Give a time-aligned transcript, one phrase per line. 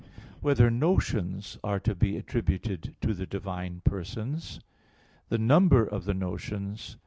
[0.01, 0.07] (2)
[0.41, 4.53] Whether notions are to be attributed to the divine persons?
[5.29, 6.97] (3) The number of the notions?